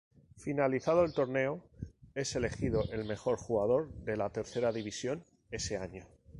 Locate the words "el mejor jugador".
2.91-3.93